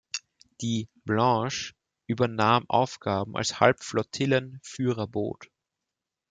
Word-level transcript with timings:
Die 0.61 0.89
"Blanche" 1.05 1.75
übernahm 2.07 2.67
Aufgaben 2.67 3.37
als 3.37 3.59
Halbflottillen-Führerboot. 3.59 5.51